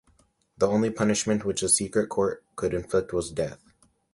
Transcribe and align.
The 0.57 0.67
only 0.67 0.89
punishment 0.89 1.45
which 1.45 1.61
the 1.61 1.69
secret 1.69 2.07
court 2.07 2.43
could 2.55 2.73
inflict 2.73 3.13
was 3.13 3.29
death. 3.31 3.59